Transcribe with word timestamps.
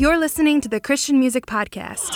You're 0.00 0.16
listening 0.16 0.62
to 0.62 0.68
the 0.70 0.80
Christian 0.80 1.20
Music 1.20 1.44
Podcast. 1.44 2.08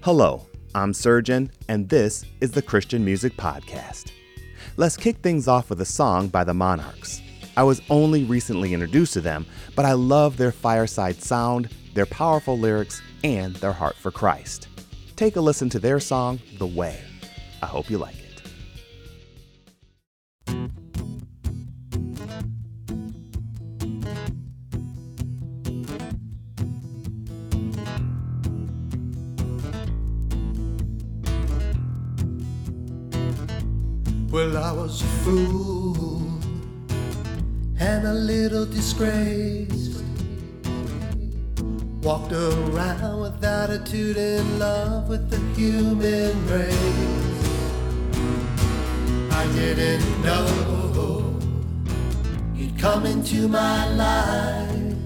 Hello, 0.00 0.46
I'm 0.74 0.94
Surgeon, 0.94 1.50
and 1.68 1.86
this 1.90 2.24
is 2.40 2.52
the 2.52 2.62
Christian 2.62 3.04
Music 3.04 3.36
Podcast. 3.36 4.10
Let's 4.78 4.96
kick 4.96 5.18
things 5.18 5.48
off 5.48 5.68
with 5.68 5.82
a 5.82 5.84
song 5.84 6.28
by 6.28 6.44
the 6.44 6.54
Monarchs. 6.54 7.20
I 7.58 7.62
was 7.62 7.82
only 7.90 8.24
recently 8.24 8.72
introduced 8.72 9.12
to 9.12 9.20
them, 9.20 9.44
but 9.76 9.84
I 9.84 9.92
love 9.92 10.38
their 10.38 10.50
fireside 10.50 11.22
sound, 11.22 11.68
their 11.92 12.06
powerful 12.06 12.58
lyrics, 12.58 13.02
and 13.22 13.54
their 13.56 13.74
heart 13.74 13.96
for 13.96 14.10
Christ. 14.10 14.68
Take 15.14 15.36
a 15.36 15.42
listen 15.42 15.68
to 15.68 15.78
their 15.78 16.00
song, 16.00 16.40
The 16.56 16.66
Way. 16.66 16.98
I 17.62 17.66
hope 17.66 17.90
you 17.90 17.98
like 17.98 18.16
it. 18.16 18.28
Well, 34.50 34.64
I 34.64 34.72
was 34.72 35.02
a 35.02 35.04
fool 35.24 36.16
and 37.78 38.06
a 38.06 38.14
little 38.14 38.64
disgraced. 38.64 40.02
Walked 42.02 42.32
around 42.32 43.20
with 43.20 43.44
attitude 43.44 44.16
in 44.16 44.58
love 44.58 45.10
with 45.10 45.28
the 45.28 45.38
human 45.54 46.32
race. 46.48 47.44
I 49.32 49.46
didn't 49.52 50.22
know 50.24 51.36
you'd 52.54 52.78
come 52.78 53.04
into 53.04 53.48
my 53.48 53.86
life 53.90 54.96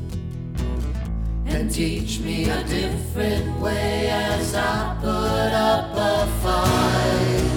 and 1.47 1.69
teach 1.69 2.21
me 2.21 2.49
a 2.49 2.63
different 2.63 3.59
way 3.59 4.09
as 4.09 4.55
I 4.55 4.97
put 5.01 5.53
up 5.53 5.97
a 5.97 6.27
fight 6.43 7.52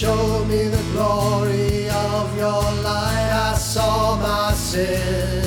showed 0.00 0.48
me 0.48 0.68
the 0.68 0.82
glory 0.92 1.90
of 1.90 2.34
your 2.38 2.62
light. 2.88 3.30
I 3.50 3.54
saw 3.54 4.16
my 4.16 4.54
sin. 4.54 5.42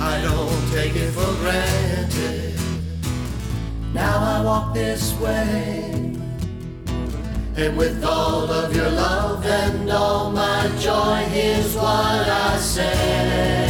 I 0.00 0.20
don't 0.20 0.72
take 0.72 0.96
it 0.96 1.10
for 1.12 1.32
granted. 1.42 2.58
Now 3.94 4.16
i 4.18 4.42
walk 4.42 4.74
this 4.74 5.12
way. 5.20 6.16
And 7.56 7.76
with 7.76 8.02
all 8.02 8.50
of 8.50 8.74
your 8.74 8.90
love 8.90 9.46
and 9.46 9.88
all 9.90 10.32
my 10.32 10.68
joy 10.78 11.24
here's 11.28 11.74
what 11.74 12.28
i 12.28 12.56
say 12.56 13.67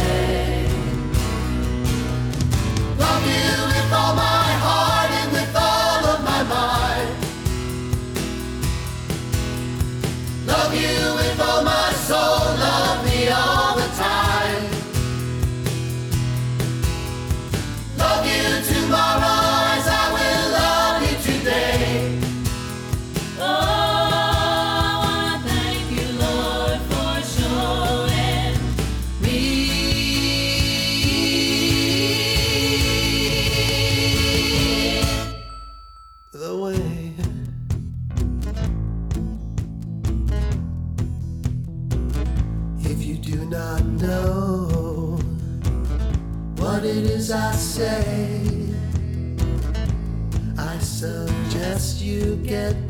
Love 10.69 10.79
you 10.79 10.98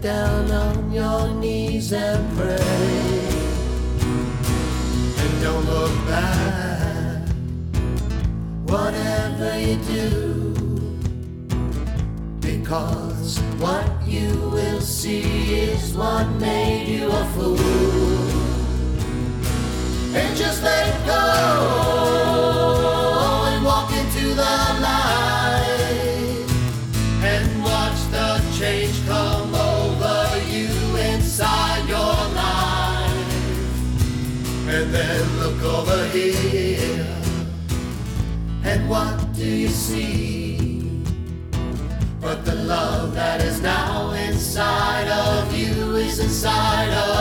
down 0.02 0.50
on 0.50 0.92
your 0.92 1.28
knees 1.36 1.92
and 1.92 2.38
pray. 2.38 2.58
And 5.18 5.42
don't 5.42 5.66
look 5.66 5.92
back, 6.08 7.28
whatever 8.66 9.60
you 9.60 9.76
do. 9.88 10.98
Because 12.40 13.40
what 13.60 13.86
you 14.08 14.30
will 14.52 14.82
see 14.82 15.56
is 15.56 15.94
what 15.94 16.28
made 16.40 16.88
you 16.88 17.10
a 17.12 17.26
fool. 17.36 17.58
And 20.16 20.38
just 20.38 20.64
let 20.64 21.06
go 21.06 21.29
see? 39.90 40.80
But 42.22 42.46
the 42.46 42.56
love 42.56 43.16
that 43.16 43.42
is 43.42 43.60
now 43.62 44.12
inside 44.12 45.08
of 45.08 45.54
you 45.54 45.96
is 45.96 46.20
inside 46.20 46.92
of 46.94 47.19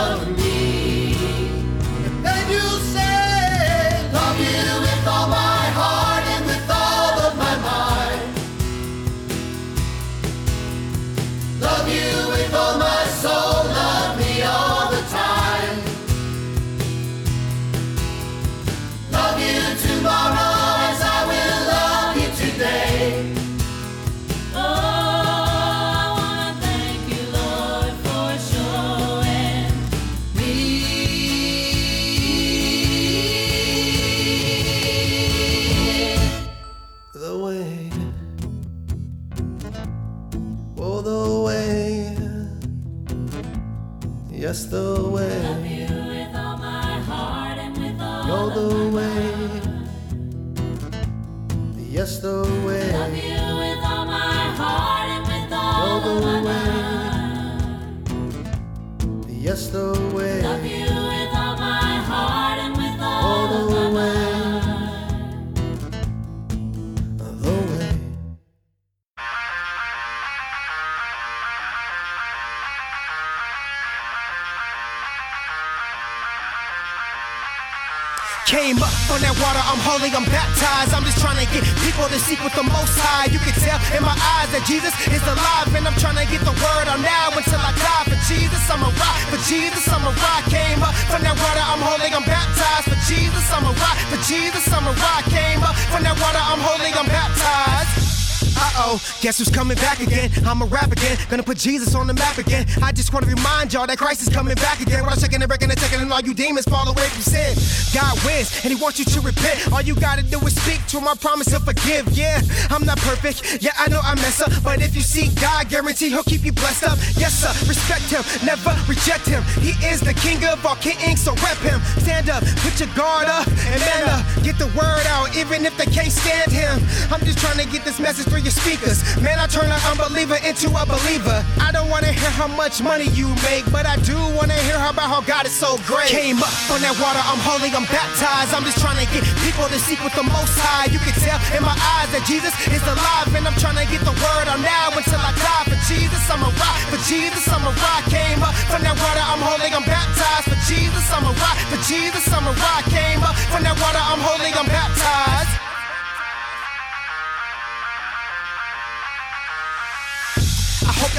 water, 79.99 80.15
I'm 80.15 80.25
baptized. 80.31 80.95
I'm 80.95 81.03
just 81.03 81.19
trying 81.19 81.39
to 81.43 81.49
get 81.51 81.67
people 81.83 82.07
to 82.07 82.19
seek 82.23 82.39
with 82.43 82.55
the 82.55 82.63
most 82.63 82.95
high. 82.99 83.27
You 83.31 83.39
can 83.43 83.55
tell 83.59 83.79
in 83.95 84.03
my 84.03 84.15
eyes 84.15 84.51
that 84.55 84.63
Jesus 84.63 84.95
is 85.11 85.23
alive, 85.27 85.75
and 85.75 85.87
I'm 85.87 85.99
trying 85.99 86.19
to 86.23 86.27
get 86.31 86.43
the 86.47 86.55
word 86.55 86.87
on 86.87 87.03
now 87.03 87.35
until 87.35 87.59
I 87.59 87.75
die 87.75 88.07
for 88.07 88.19
Jesus. 88.31 88.63
I'm 88.71 88.83
a 88.83 88.91
rock 88.95 89.19
for 89.31 89.41
Jesus, 89.51 89.85
I'm 89.91 90.07
a 90.07 90.13
rock. 90.15 90.43
Came 90.47 90.83
up 90.83 90.95
from 91.11 91.23
that 91.27 91.35
water, 91.35 91.65
I'm 91.67 91.83
holy, 91.83 92.11
I'm 92.15 92.25
baptized 92.25 92.87
for 92.87 92.99
Jesus. 93.11 93.45
I'm 93.51 93.67
a 93.67 93.75
rock 93.75 93.99
for 94.07 94.21
Jesus, 94.23 94.65
I'm 94.71 94.87
a 94.87 94.95
rock. 94.95 95.25
Came 95.35 95.63
up 95.67 95.75
from 95.91 96.07
that 96.07 96.15
water, 96.15 96.43
I'm 96.43 96.63
holy, 96.63 96.95
I'm 96.95 97.07
baptized. 97.07 98.18
Uh 98.59 98.73
oh, 98.77 99.01
guess 99.23 99.39
who's 99.39 99.51
coming 99.51 99.77
back 99.77 100.01
again? 100.01 100.31
I'm 100.45 100.63
a 100.63 100.67
rap 100.67 100.91
again, 100.91 101.17
gonna 101.31 101.43
put 101.43 101.59
Jesus 101.59 101.95
on 101.95 102.07
the 102.07 102.15
map 102.15 102.39
again. 102.39 102.67
I 102.83 102.93
just 102.93 103.13
wanna 103.13 103.27
remind 103.27 103.73
y'all 103.73 103.87
that 103.87 103.99
Christ 103.99 104.23
is 104.23 104.29
coming 104.29 104.55
back 104.57 104.81
again. 104.81 105.03
When 105.03 105.13
I'm 105.13 105.19
checking 105.19 105.41
and 105.41 105.49
breaking 105.49 105.71
and 105.71 105.79
checking 105.79 106.01
and 106.01 106.13
all 106.13 106.21
you 106.21 106.35
demons 106.35 106.67
fall 106.67 106.89
away 106.89 107.07
from 107.09 107.23
sin. 107.23 107.55
God 107.95 108.19
wins, 108.25 108.51
and 108.65 108.73
He 108.73 108.81
wants 108.81 108.99
you 108.99 109.05
to 109.05 109.21
repent. 109.21 109.73
All 109.73 109.81
you 109.81 109.95
gotta 109.95 110.23
do 110.23 110.39
is 110.47 110.55
speak 110.61 110.85
to 110.89 110.99
Him. 110.99 111.07
I 111.07 111.15
promise 111.15 111.49
He'll 111.49 111.61
forgive. 111.61 112.11
Yeah, 112.13 112.41
I'm 112.71 112.85
not 112.85 112.99
perfect. 112.99 113.63
Yeah, 113.63 113.73
I 113.79 113.89
know 113.89 114.01
I 114.03 114.15
mess 114.17 114.41
up, 114.41 114.51
but 114.65 114.83
if 114.83 114.95
you 114.97 115.03
seek 115.03 115.35
God, 115.41 115.69
guarantee 115.69 116.09
He'll 116.11 116.27
keep 116.27 116.45
you 116.45 116.53
blessed 116.53 116.85
up. 116.85 116.99
Yes, 117.15 117.35
sir, 117.39 117.55
respect 117.69 118.11
Him, 118.11 118.25
never 118.45 118.75
reject 118.91 119.27
Him. 119.27 119.43
He 119.63 119.73
is 119.87 120.01
the 120.01 120.15
King 120.15 120.45
of 120.45 120.65
all 120.67 120.77
kings, 120.77 121.23
so 121.23 121.33
rep 121.47 121.59
Him. 121.59 121.81
Stand 122.03 122.29
up, 122.29 122.43
put 122.67 122.79
your 122.81 122.91
guard 122.95 123.29
up, 123.29 123.47
and 123.47 123.81
man 123.81 124.05
up. 124.11 124.27
Get 124.43 124.59
the 124.59 124.67
word 124.75 125.07
out, 125.07 125.37
even 125.37 125.65
if 125.65 125.77
they 125.79 125.87
can't 125.87 126.13
stand 126.13 126.51
Him. 126.51 126.83
I'm 127.13 127.21
just 127.25 127.39
trying 127.39 127.59
to 127.59 127.71
get 127.71 127.85
this 127.85 128.01
message 128.01 128.27
through 128.27 128.48
your 128.49 128.57
speakers. 128.57 129.05
Man, 129.21 129.37
I 129.37 129.45
turn 129.45 129.69
an 129.69 129.83
unbeliever 129.93 130.41
into 130.41 130.73
a 130.73 130.85
believer. 130.89 131.45
I 131.61 131.69
don't 131.69 131.93
wanna 131.93 132.09
hear 132.09 132.33
how 132.33 132.49
much 132.49 132.81
money 132.81 133.13
you 133.13 133.29
make, 133.45 133.69
but 133.69 133.85
I 133.85 134.01
do 134.01 134.17
wanna 134.33 134.57
hear 134.65 134.81
about 134.81 135.13
how 135.13 135.21
God 135.21 135.45
is 135.45 135.53
so 135.53 135.77
great. 135.85 136.09
Came 136.09 136.41
up 136.41 136.55
from 136.65 136.81
that 136.81 136.97
water, 136.97 137.21
I'm 137.21 137.41
holy, 137.45 137.69
I'm 137.69 137.85
baptized. 137.93 138.57
I'm 138.57 138.65
just 138.65 138.81
trying 138.81 138.97
to 139.05 139.09
get 139.13 139.21
people 139.45 139.69
to 139.69 139.79
seek 139.85 140.01
with 140.01 140.17
the 140.17 140.25
most 140.25 140.57
high. 140.57 140.89
You 140.89 140.97
can 140.97 141.13
tell 141.21 141.37
in 141.53 141.61
my 141.61 141.77
eyes 141.77 142.09
that 142.17 142.25
Jesus 142.25 142.57
is 142.73 142.81
alive, 142.89 143.29
and 143.37 143.45
I'm 143.45 143.59
trying 143.61 143.77
to 143.77 143.87
get 143.93 144.01
the 144.01 144.17
word 144.17 144.47
out 144.49 144.61
now 144.65 144.97
until 144.97 145.21
I 145.21 145.33
die. 145.37 145.65
For 145.69 145.81
Jesus, 145.85 146.25
I'm 146.33 146.41
a 146.41 146.49
rock. 146.57 146.79
For 146.89 147.01
Jesus, 147.05 147.45
I'm 147.53 147.65
a 147.69 147.73
rock. 147.85 148.03
Came 148.09 148.41
up 148.41 148.57
from 148.73 148.81
that 148.81 148.97
water, 148.97 149.25
I'm 149.29 149.45
holy, 149.45 149.69
I'm 149.69 149.85
baptized. 149.85 150.49
For 150.49 150.61
Jesus, 150.65 151.05
I'm 151.13 151.29
a 151.29 151.35
rock. 151.37 151.59
For 151.69 151.81
Jesus, 151.85 152.25
I'm 152.33 152.49
a 152.49 152.55
rock. 152.57 152.83
Came 152.89 153.21
up 153.21 153.37
from 153.53 153.61
that 153.69 153.77
water, 153.77 154.01
I'm 154.01 154.25
holy, 154.25 154.57
I'm 154.57 154.65
baptized. 154.65 155.68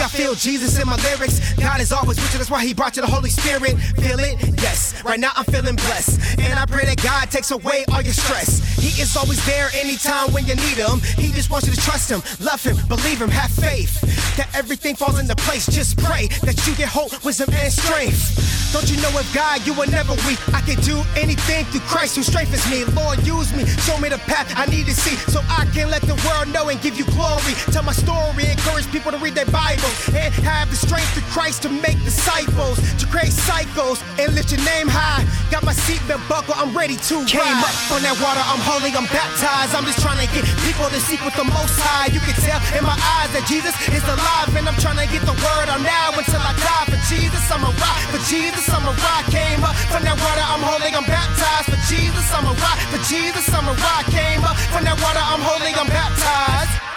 I 0.01 0.07
feel 0.07 0.36
Jesus 0.36 0.80
in 0.80 0.88
my 0.88 0.96
lyrics. 0.98 1.54
God 1.56 1.81
is 1.81 1.92
always 1.92 2.18
with 2.18 2.31
you, 2.34 2.40
that's 2.40 2.51
why 2.51 2.63
He 2.66 2.74
brought 2.74 2.96
you 2.96 3.01
the 3.01 3.07
Holy 3.07 3.30
Spirit. 3.30 3.78
Feel 3.98 4.19
it? 4.19 4.38
Yes. 4.62 5.01
Right 5.04 5.19
now 5.19 5.31
I'm 5.36 5.46
feeling 5.46 5.75
blessed. 5.75 6.40
And 6.40 6.60
I 6.60 6.66
pray 6.66 6.86
that 6.86 7.01
God 7.01 7.31
takes 7.31 7.51
away 7.51 7.86
all 7.92 8.01
your 8.01 8.13
stress. 8.13 8.60
He 8.78 9.01
is 9.01 9.16
always 9.16 9.44
there 9.46 9.69
anytime 9.74 10.31
when 10.31 10.46
you 10.46 10.56
need 10.56 10.78
Him. 10.78 11.00
He 11.18 11.31
just 11.31 11.50
wants 11.50 11.68
you 11.68 11.74
to 11.74 11.81
trust 11.81 12.10
Him, 12.10 12.22
love 12.40 12.63
Him, 12.63 12.75
believe 12.88 13.22
Him, 13.22 13.30
have 13.30 13.51
faith. 13.51 14.01
That 14.38 14.50
everything 14.56 14.96
falls 14.96 15.19
into 15.19 15.36
place. 15.36 15.66
Just 15.66 15.98
pray 15.98 16.28
that 16.44 16.56
you 16.66 16.75
get 16.75 16.88
hope, 16.88 17.12
wisdom, 17.25 17.50
and 17.54 17.72
strength. 17.72 18.50
Don't 18.72 18.86
you 18.90 19.02
know 19.02 19.10
with 19.18 19.25
God 19.34 19.66
you 19.66 19.74
will 19.74 19.90
never 19.90 20.13
weak? 20.30 20.38
I 20.54 20.62
can 20.62 20.80
do 20.81 21.02
anything 21.18 21.66
through 21.74 21.81
Christ 21.90 22.16
who 22.16 22.24
strengthens 22.24 22.69
me. 22.69 22.86
Lord, 22.94 23.18
use 23.25 23.52
me, 23.56 23.66
show 23.66 23.98
me 23.98 24.10
the 24.10 24.22
path 24.30 24.54
I 24.56 24.68
need 24.68 24.86
to 24.86 24.94
see 24.94 25.18
so 25.31 25.42
I 25.50 25.66
can 25.74 25.90
let 25.90 26.04
the 26.04 26.13
world 26.28 26.54
know 26.54 26.69
and 26.69 26.80
give 26.81 26.98
you 26.98 27.06
glory. 27.18 27.57
Tell 27.74 27.84
my 27.84 27.94
story, 27.94 28.45
encourage 28.45 28.90
people 28.92 29.12
to 29.12 29.18
read 29.18 29.34
their 29.34 29.50
Bible 29.50 29.89
and 30.14 30.34
have 30.46 30.70
the 30.70 30.76
strength 30.76 31.16
of 31.18 31.24
Christ 31.30 31.64
to 31.64 31.70
make 31.70 31.98
disciples, 32.04 32.78
to 33.00 33.06
create 33.08 33.34
cycles 33.34 34.02
and 34.20 34.34
lift 34.36 34.52
your 34.52 34.64
name 34.66 34.88
high. 34.88 35.26
Got 35.52 35.64
my 35.66 35.74
seatbelt 35.74 36.22
buckle, 36.30 36.54
I'm 36.58 36.76
ready 36.76 36.96
to 37.10 37.16
Came 37.26 37.42
ride. 37.42 37.66
up 37.66 37.76
from 37.90 38.02
that 38.06 38.18
water, 38.22 38.42
I'm 38.42 38.62
holy, 38.62 38.94
I'm 38.94 39.10
baptized. 39.10 39.74
I'm 39.74 39.86
just 39.86 40.02
trying 40.02 40.22
to 40.22 40.30
get 40.34 40.46
people 40.66 40.86
to 40.90 41.00
seek 41.02 41.22
with 41.26 41.36
the 41.36 41.46
most 41.46 41.76
high. 41.82 42.12
You 42.14 42.22
can 42.22 42.36
tell 42.42 42.62
in 42.78 42.84
my 42.86 42.98
eyes 43.18 43.30
that 43.34 43.46
Jesus 43.50 43.74
is 43.90 44.04
alive, 44.06 44.54
and 44.54 44.66
I'm 44.70 44.78
trying 44.78 45.02
to 45.02 45.08
get 45.10 45.26
the 45.26 45.36
word 45.36 45.68
out 45.70 45.82
now 45.82 46.14
until 46.18 46.42
I 46.42 46.54
die. 46.58 46.86
For 46.94 47.02
Jesus, 47.10 47.44
I'm 47.50 47.66
a 47.66 47.72
rock. 47.82 48.00
For 48.14 48.22
Jesus, 48.30 48.66
I'm 48.70 48.86
a 48.86 48.94
rock. 48.94 49.24
Came 49.34 49.62
up 49.66 49.76
from 49.90 50.06
that 50.06 50.18
water, 50.18 50.46
I'm 50.46 50.64
holy, 50.64 50.92
I'm 50.94 51.06
baptized. 51.06 51.70
For 51.74 51.80
Jesus, 51.90 52.28
I'm 52.34 52.46
a 52.46 52.54
rock. 52.62 52.78
For 52.94 53.02
Jesus, 53.10 53.46
I'm 53.54 53.68
a 53.68 53.76
rock. 53.76 54.06
Came 54.14 54.44
up 54.46 54.58
from 54.74 54.86
that 54.86 54.98
water, 55.02 55.22
I'm 55.22 55.42
holy, 55.42 55.74
I'm 55.74 55.90
baptized. 55.90 56.89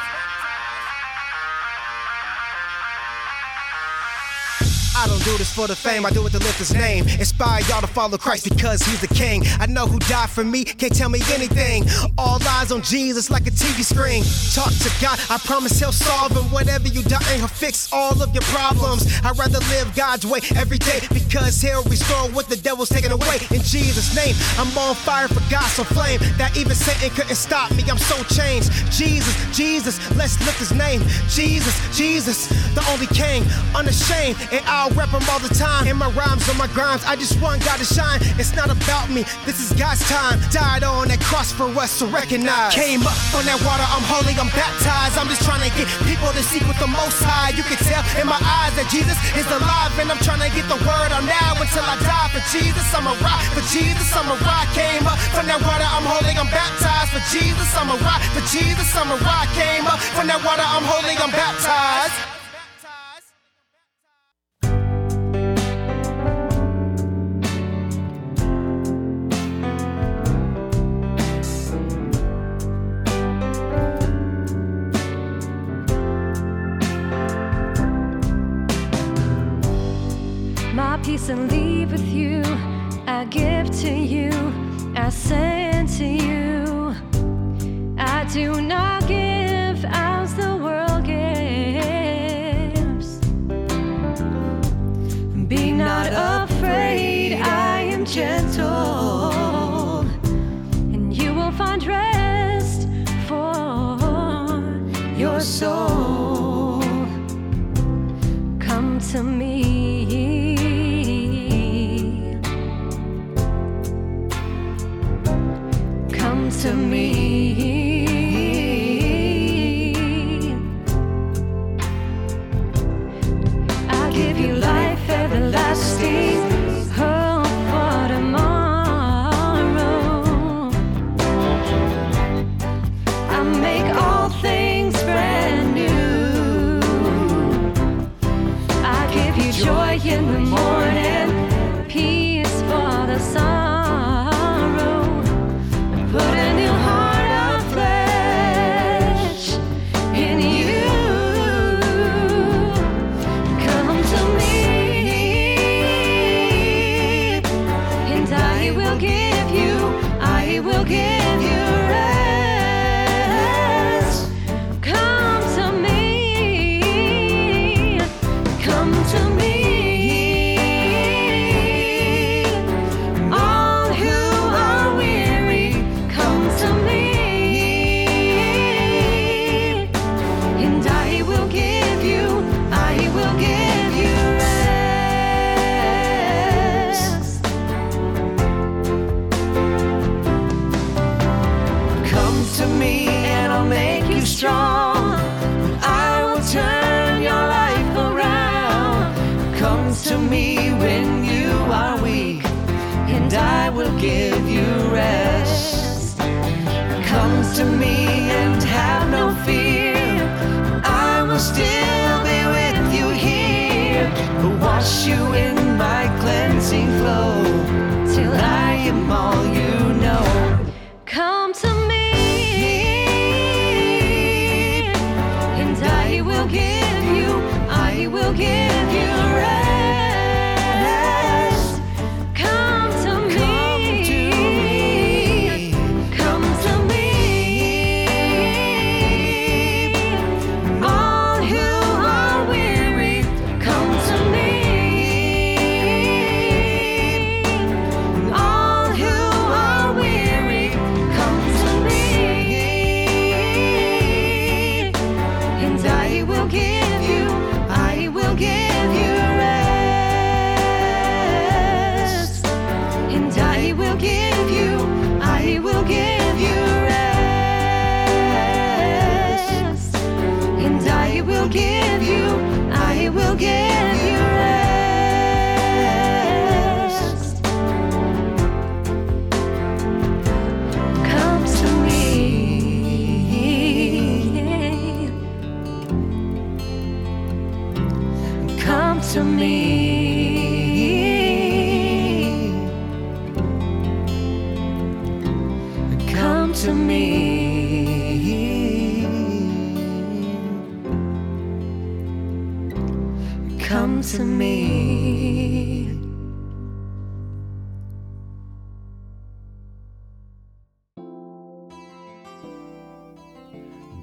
I 5.02 5.08
don't 5.08 5.25
do 5.25 5.37
this 5.37 5.52
for 5.52 5.66
the 5.66 5.75
fame, 5.75 6.06
I 6.06 6.10
do 6.10 6.25
it 6.28 6.31
to 6.31 6.38
lift 6.38 6.58
his 6.58 6.72
name. 6.72 7.08
Inspire 7.19 7.60
y'all 7.62 7.81
to 7.81 7.88
follow 7.88 8.16
Christ 8.16 8.49
because 8.49 8.82
he's 8.82 9.00
the 9.00 9.12
king. 9.12 9.43
I 9.58 9.66
know 9.66 9.84
who 9.84 9.99
died 9.99 10.31
for 10.31 10.44
me, 10.44 10.62
can't 10.62 10.94
tell 10.94 11.08
me 11.08 11.20
anything. 11.32 11.82
All 12.16 12.38
eyes 12.46 12.70
on 12.70 12.82
Jesus 12.82 13.28
like 13.28 13.49
a 13.49 13.50
TV 13.50 13.82
screen. 13.82 14.22
Talk 14.54 14.70
to 14.70 14.90
God, 15.02 15.19
I 15.28 15.38
promise 15.38 15.81
he'll 15.81 15.90
solve 15.90 16.34
them. 16.34 16.44
Whatever 16.52 16.87
you 16.87 17.02
die, 17.02 17.19
he'll 17.34 17.49
fix 17.49 17.93
all 17.93 18.22
of 18.22 18.32
your 18.32 18.44
problems. 18.54 19.10
I'd 19.25 19.37
rather 19.37 19.58
live 19.75 19.93
God's 19.96 20.25
way 20.25 20.38
every 20.54 20.78
day 20.78 21.00
because 21.12 21.60
he'll 21.60 21.82
restore 21.90 22.31
what 22.31 22.48
the 22.48 22.56
devil's 22.56 22.88
taken 22.88 23.10
away. 23.10 23.43
In 23.50 23.60
Jesus' 23.62 24.14
name, 24.14 24.37
I'm 24.56 24.70
on 24.78 24.94
fire 24.94 25.26
for 25.26 25.43
God's 25.50 25.72
so 25.72 25.82
flame 25.82 26.20
that 26.38 26.56
even 26.56 26.76
Satan 26.76 27.10
couldn't 27.10 27.34
stop 27.34 27.75
me. 27.75 27.82
I'm 27.90 27.98
so 27.98 28.22
changed. 28.32 28.70
Jesus, 28.93 29.34
Jesus, 29.50 29.98
let's 30.14 30.38
lift 30.46 30.60
his 30.60 30.72
name. 30.72 31.02
Jesus, 31.26 31.75
Jesus, 31.96 32.46
the 32.76 32.87
only 32.93 33.08
king, 33.08 33.43
unashamed, 33.75 34.38
and 34.52 34.64
I'll 34.66 34.92
rep 34.97 35.12
all 35.12 35.39
the 35.39 35.53
time. 35.55 35.87
In 35.87 35.97
my 35.97 36.11
rhymes, 36.12 36.49
on 36.49 36.56
my 36.56 36.69
grimes, 36.69 37.05
I 37.05 37.17
just 37.17 37.41
want 37.41 37.65
God 37.65 37.79
to 37.79 37.85
shine. 37.85 38.21
It's 38.41 38.55
not 38.55 38.71
about 38.71 39.11
me, 39.11 39.25
this 39.44 39.61
is 39.61 39.73
God's 39.79 40.00
time. 40.09 40.41
Died 40.50 40.85
on 40.85 41.09
that 41.09 41.21
cross 41.21 41.53
for 41.53 41.69
us 41.79 41.99
to 42.00 42.06
recognize. 42.06 42.75
Came 42.75 43.03
up 43.03 43.17
from 43.33 43.44
that 43.47 43.61
water, 43.65 43.85
I'm 43.85 44.05
holy, 44.09 44.35
I'm 44.37 44.50
baptized. 44.53 45.17
I'm 45.17 45.29
just 45.29 45.44
trying 45.44 45.65
to 45.65 45.73
get 45.77 45.89
people 46.09 46.29
to 46.33 46.43
seek 46.43 46.65
with 46.69 46.79
the 46.79 46.89
most 46.89 47.21
high. 47.23 47.53
You 47.56 47.65
can 47.65 47.79
tell 47.85 48.03
in 48.21 48.27
my 48.27 48.41
eyes 48.41 48.75
that 48.77 48.89
Jesus 48.89 49.17
is 49.37 49.47
alive, 49.49 49.93
and 50.00 50.09
I'm 50.09 50.21
trying 50.25 50.43
to 50.44 50.50
get 50.53 50.67
the 50.69 50.81
word 50.85 51.11
out 51.12 51.25
now 51.25 51.56
until 51.61 51.85
I 51.85 51.97
die. 52.00 52.29
For 52.33 52.43
Jesus, 52.49 52.87
I'm 52.97 53.06
a 53.06 53.15
rock. 53.21 53.41
For 53.53 53.65
Jesus, 53.69 54.09
I'm 54.17 54.29
a 54.29 54.37
rock. 54.43 54.67
Came 54.73 55.05
up 55.05 55.19
from 55.37 55.47
that 55.49 55.61
water, 55.61 55.85
I'm 55.85 56.06
holy, 56.09 56.33
I'm 56.33 56.49
baptized. 56.49 57.12
For 57.12 57.23
Jesus, 57.29 57.69
I'm 57.77 57.93
a 57.93 57.99
rock. 58.00 58.21
For 58.33 58.44
Jesus, 58.49 58.89
I'm 58.97 59.12
a 59.12 59.19
rock. 59.21 59.49
Came 59.53 59.85
up 59.85 60.00
from 60.17 60.27
that 60.29 60.41
water, 60.41 60.65
I'm 60.65 60.85
holy, 60.85 61.17
I'm 61.21 61.31
baptized. 61.31 62.31
Am 98.03 98.06
gentle, 98.09 100.01
and 100.93 101.17
you 101.17 101.32
will 101.35 101.53
find 101.53 101.85
rest 101.87 102.89
for 103.29 104.59
your 105.17 105.39
soul. 105.39 106.81
Come 108.59 108.99
to 109.13 109.23
me. 109.23 109.61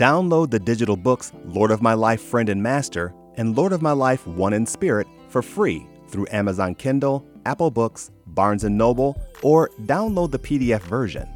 Download 0.09 0.49
the 0.49 0.59
digital 0.59 0.97
books 0.97 1.31
Lord 1.45 1.69
of 1.69 1.83
My 1.83 1.93
Life, 1.93 2.19
Friend 2.19 2.49
and 2.49 2.63
Master 2.63 3.13
and 3.35 3.55
Lord 3.55 3.73
of 3.73 3.83
My 3.83 3.91
Life, 3.91 4.25
One 4.25 4.53
in 4.53 4.65
Spirit 4.65 5.05
for 5.27 5.43
free 5.43 5.85
through 6.07 6.25
Amazon 6.31 6.73
Kindle, 6.73 7.23
Apple 7.45 7.69
Books, 7.69 8.09
Barnes 8.25 8.63
& 8.63 8.65
Noble, 8.83 9.21
or 9.43 9.69
download 9.83 10.31
the 10.31 10.39
PDF 10.39 10.81
version. 10.81 11.29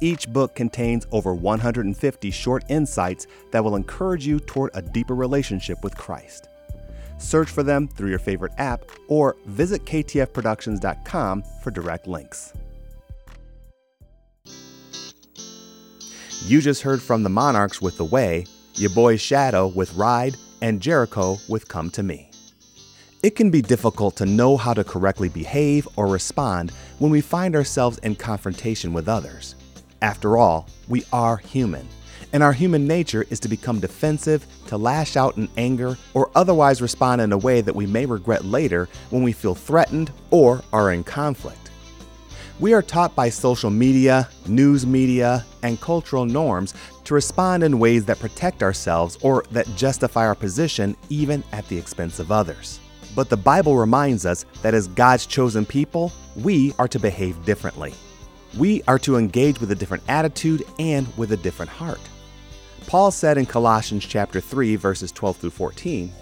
Each 0.00 0.26
book 0.26 0.54
contains 0.54 1.06
over 1.12 1.34
150 1.34 2.30
short 2.30 2.64
insights 2.70 3.26
that 3.50 3.62
will 3.62 3.76
encourage 3.76 4.26
you 4.26 4.40
toward 4.40 4.70
a 4.72 4.80
deeper 4.80 5.14
relationship 5.14 5.84
with 5.84 5.94
Christ. 5.94 6.48
Search 7.18 7.50
for 7.50 7.62
them 7.62 7.88
through 7.88 8.08
your 8.08 8.18
favorite 8.18 8.52
app 8.56 8.86
or 9.08 9.36
visit 9.44 9.84
ktfproductions.com 9.84 11.42
for 11.62 11.70
direct 11.70 12.06
links. 12.06 12.54
You 16.44 16.60
just 16.60 16.82
heard 16.82 17.00
from 17.00 17.22
the 17.22 17.28
Monarchs 17.28 17.80
with 17.80 17.96
The 17.96 18.04
Way, 18.04 18.46
your 18.74 18.90
boy 18.90 19.16
Shadow 19.16 19.68
with 19.68 19.94
Ride, 19.94 20.36
and 20.60 20.82
Jericho 20.82 21.38
with 21.48 21.68
Come 21.68 21.88
to 21.90 22.02
Me. 22.02 22.30
It 23.22 23.36
can 23.36 23.48
be 23.48 23.62
difficult 23.62 24.16
to 24.16 24.26
know 24.26 24.56
how 24.56 24.74
to 24.74 24.82
correctly 24.82 25.28
behave 25.28 25.86
or 25.94 26.08
respond 26.08 26.72
when 26.98 27.12
we 27.12 27.20
find 27.20 27.54
ourselves 27.54 27.98
in 27.98 28.16
confrontation 28.16 28.92
with 28.92 29.08
others. 29.08 29.54
After 30.02 30.36
all, 30.36 30.68
we 30.88 31.04
are 31.12 31.36
human, 31.36 31.88
and 32.32 32.42
our 32.42 32.52
human 32.52 32.88
nature 32.88 33.24
is 33.30 33.38
to 33.40 33.48
become 33.48 33.78
defensive, 33.78 34.44
to 34.66 34.76
lash 34.76 35.16
out 35.16 35.36
in 35.36 35.48
anger, 35.56 35.96
or 36.12 36.28
otherwise 36.34 36.82
respond 36.82 37.20
in 37.20 37.30
a 37.30 37.38
way 37.38 37.60
that 37.60 37.76
we 37.76 37.86
may 37.86 38.04
regret 38.04 38.44
later 38.44 38.88
when 39.10 39.22
we 39.22 39.32
feel 39.32 39.54
threatened 39.54 40.10
or 40.32 40.60
are 40.72 40.90
in 40.90 41.04
conflict. 41.04 41.61
We 42.60 42.74
are 42.74 42.82
taught 42.82 43.14
by 43.14 43.30
social 43.30 43.70
media, 43.70 44.28
news 44.46 44.86
media, 44.86 45.44
and 45.62 45.80
cultural 45.80 46.26
norms 46.26 46.74
to 47.04 47.14
respond 47.14 47.62
in 47.64 47.78
ways 47.78 48.04
that 48.04 48.20
protect 48.20 48.62
ourselves 48.62 49.18
or 49.22 49.44
that 49.50 49.66
justify 49.74 50.26
our 50.26 50.34
position 50.34 50.96
even 51.08 51.42
at 51.52 51.66
the 51.68 51.78
expense 51.78 52.18
of 52.18 52.30
others. 52.30 52.78
But 53.14 53.28
the 53.28 53.36
Bible 53.36 53.76
reminds 53.76 54.26
us 54.26 54.44
that 54.62 54.74
as 54.74 54.86
God's 54.88 55.26
chosen 55.26 55.66
people, 55.66 56.12
we 56.36 56.72
are 56.78 56.88
to 56.88 56.98
behave 56.98 57.44
differently. 57.44 57.94
We 58.56 58.82
are 58.86 58.98
to 59.00 59.16
engage 59.16 59.60
with 59.60 59.70
a 59.70 59.74
different 59.74 60.04
attitude 60.08 60.64
and 60.78 61.06
with 61.16 61.32
a 61.32 61.36
different 61.36 61.70
heart. 61.70 62.00
Paul 62.86 63.10
said 63.10 63.38
in 63.38 63.46
Colossians 63.46 64.04
chapter 64.04 64.40
3 64.40 64.76
verses 64.76 65.10
12 65.12 65.36
through 65.38 65.50
14, 65.50 66.12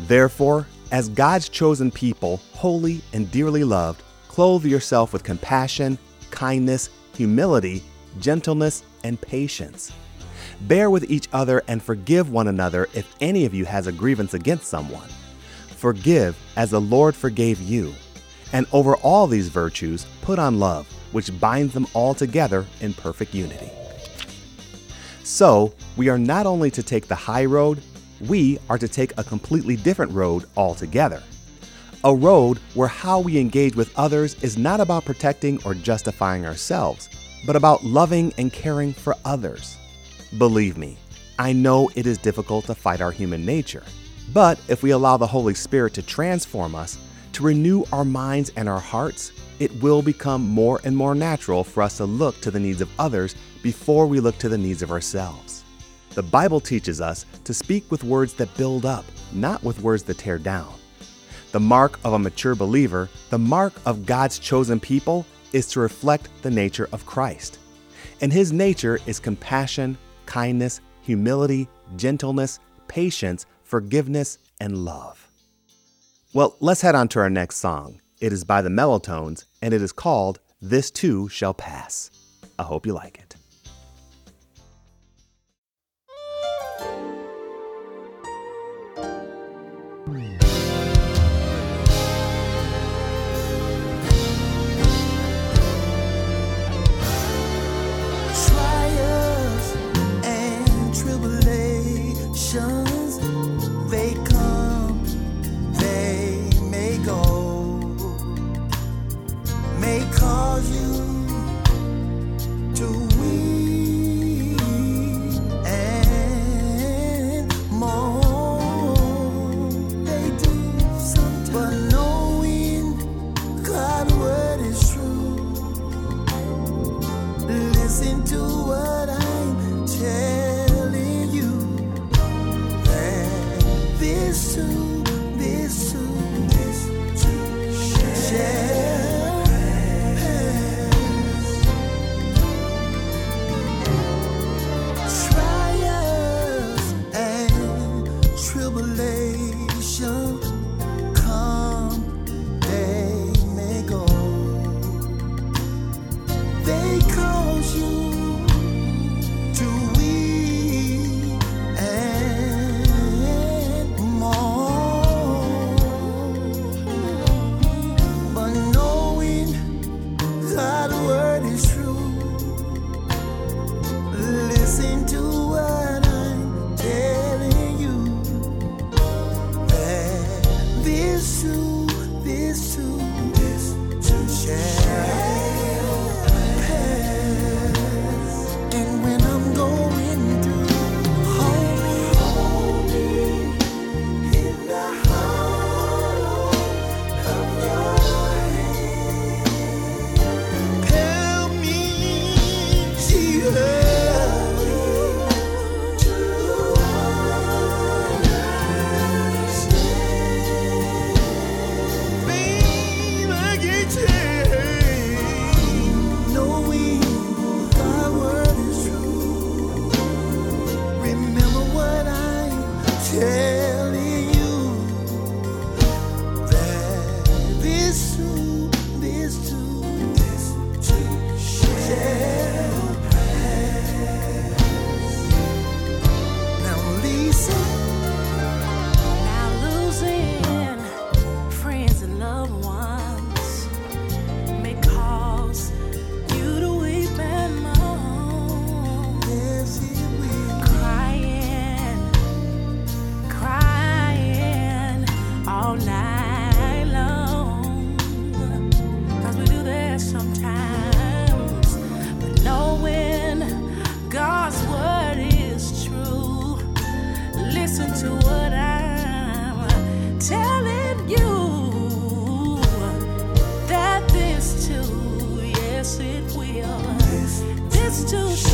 Therefore, 0.00 0.66
as 0.92 1.08
God's 1.08 1.48
chosen 1.48 1.90
people, 1.90 2.38
holy 2.52 3.00
and 3.12 3.30
dearly 3.30 3.64
loved, 3.64 4.02
clothe 4.30 4.64
yourself 4.64 5.12
with 5.12 5.24
compassion, 5.24 5.98
kindness, 6.30 6.88
humility, 7.16 7.82
gentleness, 8.20 8.84
and 9.02 9.20
patience. 9.20 9.90
Bear 10.60 10.88
with 10.88 11.10
each 11.10 11.26
other 11.32 11.64
and 11.66 11.82
forgive 11.82 12.30
one 12.30 12.46
another 12.46 12.88
if 12.94 13.12
any 13.20 13.44
of 13.44 13.52
you 13.52 13.64
has 13.64 13.88
a 13.88 13.92
grievance 13.92 14.32
against 14.32 14.68
someone. 14.68 15.08
Forgive 15.76 16.38
as 16.54 16.70
the 16.70 16.80
Lord 16.80 17.16
forgave 17.16 17.60
you. 17.60 17.92
And 18.52 18.68
over 18.72 18.94
all 18.98 19.26
these 19.26 19.48
virtues, 19.48 20.06
put 20.22 20.38
on 20.38 20.60
love, 20.60 20.86
which 21.10 21.38
binds 21.40 21.74
them 21.74 21.88
all 21.92 22.14
together 22.14 22.64
in 22.80 22.94
perfect 22.94 23.34
unity. 23.34 23.68
So, 25.24 25.74
we 25.96 26.08
are 26.08 26.18
not 26.18 26.46
only 26.46 26.70
to 26.70 26.84
take 26.84 27.08
the 27.08 27.16
high 27.16 27.46
road, 27.46 27.82
we 28.28 28.60
are 28.68 28.78
to 28.78 28.86
take 28.86 29.12
a 29.18 29.24
completely 29.24 29.74
different 29.74 30.12
road 30.12 30.44
altogether. 30.56 31.20
A 32.02 32.14
road 32.14 32.60
where 32.72 32.88
how 32.88 33.20
we 33.20 33.38
engage 33.38 33.76
with 33.76 33.92
others 33.98 34.34
is 34.42 34.56
not 34.56 34.80
about 34.80 35.04
protecting 35.04 35.62
or 35.66 35.74
justifying 35.74 36.46
ourselves, 36.46 37.10
but 37.46 37.56
about 37.56 37.84
loving 37.84 38.32
and 38.38 38.50
caring 38.50 38.94
for 38.94 39.14
others. 39.26 39.76
Believe 40.38 40.78
me, 40.78 40.96
I 41.38 41.52
know 41.52 41.90
it 41.94 42.06
is 42.06 42.16
difficult 42.16 42.64
to 42.66 42.74
fight 42.74 43.02
our 43.02 43.10
human 43.10 43.44
nature, 43.44 43.82
but 44.32 44.58
if 44.66 44.82
we 44.82 44.92
allow 44.92 45.18
the 45.18 45.26
Holy 45.26 45.52
Spirit 45.52 45.92
to 45.92 46.02
transform 46.02 46.74
us, 46.74 46.96
to 47.34 47.42
renew 47.42 47.84
our 47.92 48.06
minds 48.06 48.50
and 48.56 48.66
our 48.66 48.80
hearts, 48.80 49.32
it 49.58 49.70
will 49.82 50.00
become 50.00 50.40
more 50.40 50.80
and 50.84 50.96
more 50.96 51.14
natural 51.14 51.62
for 51.62 51.82
us 51.82 51.98
to 51.98 52.06
look 52.06 52.40
to 52.40 52.50
the 52.50 52.60
needs 52.60 52.80
of 52.80 52.88
others 52.98 53.34
before 53.62 54.06
we 54.06 54.20
look 54.20 54.38
to 54.38 54.48
the 54.48 54.56
needs 54.56 54.80
of 54.80 54.90
ourselves. 54.90 55.64
The 56.14 56.22
Bible 56.22 56.60
teaches 56.60 57.02
us 57.02 57.26
to 57.44 57.52
speak 57.52 57.90
with 57.90 58.04
words 58.04 58.32
that 58.34 58.56
build 58.56 58.86
up, 58.86 59.04
not 59.32 59.62
with 59.62 59.82
words 59.82 60.02
that 60.04 60.16
tear 60.16 60.38
down. 60.38 60.79
The 61.52 61.60
mark 61.60 61.98
of 62.04 62.12
a 62.12 62.18
mature 62.18 62.54
believer, 62.54 63.08
the 63.30 63.38
mark 63.38 63.72
of 63.84 64.06
God's 64.06 64.38
chosen 64.38 64.78
people, 64.78 65.26
is 65.52 65.66
to 65.68 65.80
reflect 65.80 66.28
the 66.42 66.50
nature 66.50 66.88
of 66.92 67.06
Christ. 67.06 67.58
And 68.20 68.32
his 68.32 68.52
nature 68.52 69.00
is 69.06 69.18
compassion, 69.18 69.98
kindness, 70.26 70.80
humility, 71.02 71.68
gentleness, 71.96 72.60
patience, 72.86 73.46
forgiveness, 73.64 74.38
and 74.60 74.84
love. 74.84 75.28
Well, 76.32 76.56
let's 76.60 76.82
head 76.82 76.94
on 76.94 77.08
to 77.08 77.18
our 77.18 77.30
next 77.30 77.56
song. 77.56 78.00
It 78.20 78.32
is 78.32 78.44
by 78.44 78.62
the 78.62 78.68
Mellotones, 78.68 79.44
and 79.60 79.74
it 79.74 79.82
is 79.82 79.90
called 79.90 80.38
This 80.62 80.90
Too 80.90 81.28
Shall 81.28 81.54
Pass. 81.54 82.12
I 82.60 82.62
hope 82.62 82.86
you 82.86 82.92
like 82.92 83.18
it. 83.18 83.29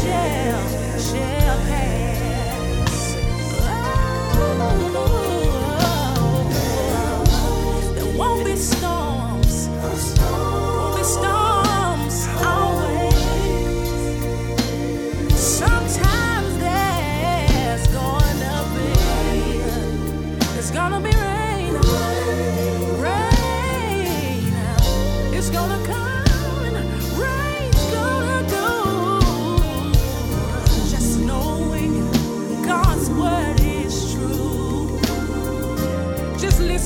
Shall, 0.06 0.98
shall 0.98 1.58
pass. 1.66 2.05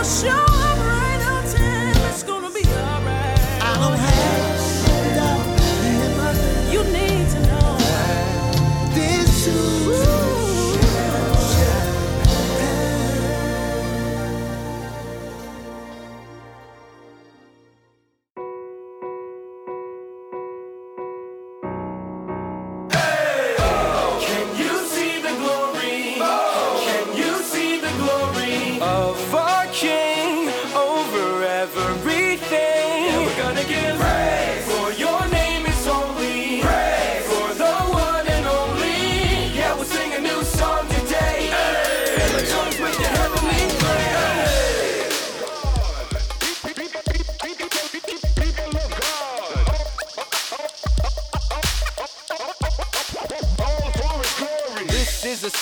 God 0.00 0.22
will 0.24 0.49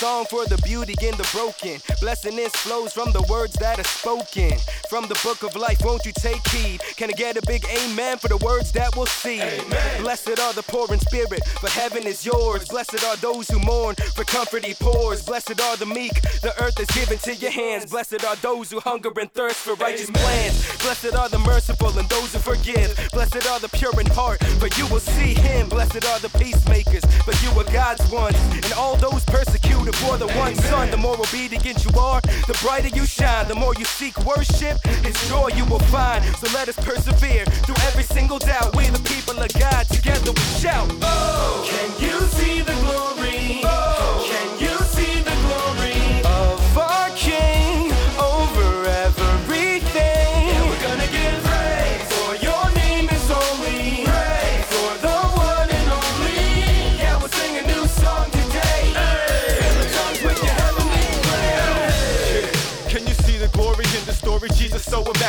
song 0.09 0.25
for 0.25 0.45
the 0.45 0.57
beauty 0.63 0.95
and 1.07 1.17
the 1.17 1.27
broken. 1.31 1.79
Blessedness 2.01 2.53
flows 2.65 2.91
from 2.93 3.11
the 3.11 3.21
words 3.29 3.53
that 3.63 3.77
are 3.79 3.91
spoken. 4.01 4.53
From 4.89 5.07
the 5.07 5.19
book 5.23 5.43
of 5.43 5.55
life, 5.55 5.79
won't 5.83 6.03
you 6.03 6.13
take 6.13 6.45
heed? 6.47 6.81
Can 6.97 7.09
I 7.09 7.13
get 7.13 7.37
a 7.37 7.43
big 7.45 7.63
amen 7.77 8.17
for 8.17 8.27
the 8.27 8.37
words 8.37 8.71
that 8.71 8.95
we'll 8.95 9.05
see? 9.05 9.39
Amen. 9.39 10.01
Blessed 10.01 10.39
are 10.39 10.53
the 10.53 10.63
poor 10.63 10.91
in 10.91 10.99
spirit, 10.99 11.41
for 11.61 11.69
heaven 11.69 12.07
is 12.07 12.25
yours. 12.25 12.67
Blessed 12.67 13.03
are 13.03 13.17
those 13.17 13.47
who 13.49 13.59
mourn, 13.59 13.95
for 14.15 14.23
comfort 14.23 14.65
he 14.65 14.73
pours. 14.73 15.21
Blessed 15.21 15.61
are 15.61 15.77
the 15.77 15.85
meek, 15.85 16.15
the 16.41 16.53
earth 16.63 16.79
is 16.79 16.89
given 16.99 17.19
to 17.19 17.35
your 17.35 17.51
hands. 17.51 17.91
Blessed 17.91 18.23
are 18.25 18.37
those 18.37 18.71
who 18.71 18.79
hunger 18.79 19.11
and 19.19 19.31
thirst 19.33 19.57
for 19.57 19.75
righteous 19.75 20.09
plans. 20.09 20.57
Blessed 20.81 21.13
are 21.13 21.29
the 21.29 21.39
merciful 21.39 21.93
and 21.99 22.09
those 22.09 22.33
who 22.33 22.39
forgive. 22.39 22.89
Blessed 23.13 23.45
are 23.51 23.59
the 23.59 23.69
pure 23.69 23.97
in 23.99 24.07
heart, 24.07 24.39
for 24.61 24.69
you 24.77 24.87
will 24.87 25.05
see 25.15 25.33
him. 25.35 25.69
Blessed 25.69 26.03
are 26.11 26.19
the 26.19 26.31
peacemakers, 26.41 27.05
for 27.25 27.35
you 27.43 27.51
are 27.59 27.69
God's 27.71 28.05
ones. 28.09 28.37
And 28.63 28.73
all 28.73 28.95
those 28.95 29.23
persecuted 29.25 29.98
for 29.99 30.17
the 30.17 30.27
one 30.39 30.55
son. 30.55 30.89
The 30.91 30.97
more 30.97 31.17
obedient 31.19 31.83
you 31.85 31.91
are, 31.99 32.21
the 32.21 32.57
brighter 32.61 32.89
you 32.89 33.05
shine. 33.05 33.47
The 33.47 33.55
more 33.55 33.73
you 33.75 33.85
seek 33.85 34.17
worship, 34.25 34.77
it's 35.05 35.19
joy 35.29 35.49
you 35.55 35.65
will 35.65 35.85
find. 35.91 36.23
So 36.39 36.47
let 36.53 36.67
us 36.69 36.77
persevere 36.77 37.45
through 37.45 37.79
every 37.87 38.03
single 38.03 38.39
doubt. 38.39 38.75
We 38.75 38.87
the 38.87 39.03
people 39.03 39.37
of 39.39 39.51
God, 39.53 39.87
together 39.89 40.31
we 40.31 40.45
shout. 40.61 40.89
Oh, 41.01 41.65
can 41.69 41.89
you 42.01 42.19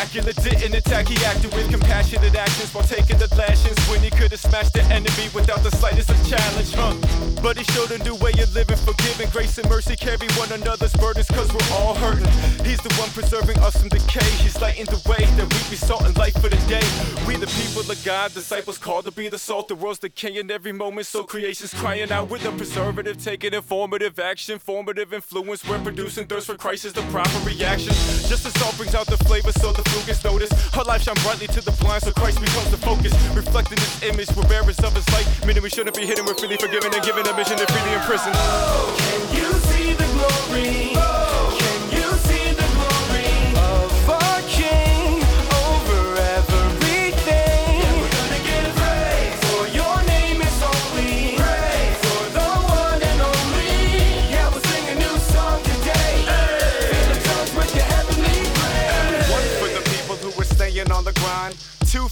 immaculate, 0.00 0.36
didn't 0.36 0.74
attack, 0.74 1.08
he 1.08 1.24
acted 1.26 1.52
with 1.54 1.70
compassionate 1.70 2.34
actions 2.34 2.72
while 2.72 2.84
taking 2.84 3.18
the 3.18 3.28
lashings 3.36 3.78
when 3.88 4.00
he 4.00 4.08
could 4.08 4.30
have 4.30 4.40
smashed 4.40 4.72
the 4.72 4.82
enemy 4.84 5.28
without 5.34 5.62
the 5.62 5.70
slightest 5.72 6.08
of 6.08 6.16
challenge, 6.26 6.72
huh? 6.72 6.94
But 7.42 7.58
he 7.58 7.64
showed 7.64 7.90
a 7.90 7.98
new 8.02 8.14
way 8.16 8.32
of 8.40 8.52
living, 8.54 8.76
forgiving, 8.78 9.28
grace 9.30 9.58
and 9.58 9.68
mercy, 9.68 9.96
carry 9.96 10.26
one 10.36 10.50
another's 10.52 10.94
burdens, 10.94 11.28
cause 11.28 11.52
we're 11.52 11.76
all 11.76 11.94
hurting. 11.94 12.26
He's 12.64 12.80
the 12.80 12.92
one 12.96 13.10
preserving 13.10 13.58
us 13.58 13.76
from 13.76 13.88
decay, 13.88 14.24
he's 14.40 14.58
lighting 14.60 14.86
the 14.86 15.02
way 15.08 15.24
that 15.36 15.44
we 15.52 15.60
be 15.68 15.76
salt 15.76 16.02
and 16.02 16.16
light 16.16 16.34
for 16.34 16.48
the 16.48 16.60
day. 16.64 16.84
We 17.26 17.36
the 17.36 17.50
people 17.60 17.90
of 17.90 18.02
God, 18.04 18.32
disciples 18.32 18.78
called 18.78 19.04
to 19.04 19.12
be 19.12 19.28
the 19.28 19.38
salt, 19.38 19.68
the 19.68 19.74
world's 19.74 19.98
decaying 19.98 20.50
every 20.50 20.72
moment, 20.72 21.08
so 21.08 21.24
creation's 21.24 21.74
crying 21.74 22.10
out 22.10 22.30
with 22.30 22.44
a 22.46 22.52
preservative, 22.52 23.22
taking 23.22 23.52
informative 23.52 24.18
action, 24.18 24.58
formative 24.58 25.12
influence, 25.12 25.66
we're 25.68 25.82
producing 25.82 26.26
thirst 26.26 26.46
for 26.46 26.56
Christ 26.56 26.86
is 26.86 26.94
the 26.94 27.02
proper 27.12 27.38
reaction. 27.40 27.92
Just 28.28 28.46
as 28.46 28.54
salt 28.54 28.76
brings 28.78 28.94
out 28.94 29.06
the 29.06 29.18
flavor, 29.18 29.52
so 29.52 29.72
the 29.72 29.89
food 29.90 30.06
gets. 30.06 30.20
Our 30.80 30.84
life 30.84 31.02
shine 31.02 31.14
brightly 31.22 31.46
to 31.48 31.60
the 31.60 31.72
blind, 31.72 32.02
so 32.02 32.12
Christ 32.12 32.40
becomes 32.40 32.70
the 32.70 32.78
focus. 32.78 33.12
Reflecting 33.34 33.78
his 33.78 34.02
image, 34.02 34.28
we're 34.34 34.48
bearers 34.48 34.78
of 34.80 34.94
his 34.94 35.06
light, 35.12 35.26
meaning 35.44 35.62
we 35.62 35.68
shouldn't 35.68 35.96
be 35.96 36.06
hidden, 36.06 36.24
we're 36.24 36.34
freely 36.34 36.56
forgiven 36.56 36.94
and 36.94 37.02
given 37.04 37.26
a 37.26 37.36
mission 37.36 37.58
to 37.58 37.66
freely 37.66 37.92
in 37.92 38.00
prison. 38.02 39.09